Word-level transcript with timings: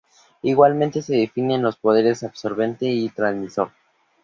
Igualmente 0.41 1.03
se 1.03 1.13
definen 1.15 1.61
los 1.61 1.77
poderes 1.77 2.23
absorbente 2.23 2.87
y 2.87 3.07
transmisor. 3.09 3.69